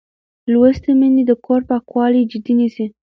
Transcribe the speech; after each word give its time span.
لوستې 0.51 0.91
میندې 0.99 1.23
د 1.27 1.31
کور 1.45 1.61
پاکوالی 1.69 2.21
جدي 2.31 2.53
نیسي. 2.59 2.85